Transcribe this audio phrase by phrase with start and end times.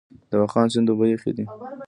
[0.29, 1.43] د واخان سیند اوبه یخې دي؟